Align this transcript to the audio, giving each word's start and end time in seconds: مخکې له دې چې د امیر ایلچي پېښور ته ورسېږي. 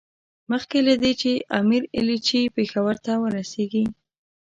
مخکې 0.51 0.77
له 0.87 0.93
دې 1.01 1.11
چې 1.21 1.31
د 1.39 1.43
امیر 1.59 1.83
ایلچي 1.95 2.41
پېښور 2.55 2.95
ته 3.05 3.13
ورسېږي. 3.23 3.83